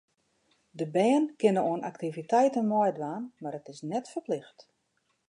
De 0.79 0.87
bern 0.95 1.27
kinne 1.41 1.61
oan 1.69 1.85
aktiviteiten 1.91 2.65
meidwaan, 2.73 3.23
mar 3.41 3.57
it 3.59 3.67
is 3.73 3.79
net 3.91 4.05
ferplicht. 4.15 4.59